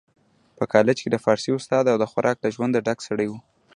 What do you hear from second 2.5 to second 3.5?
ژونده ډک سړی و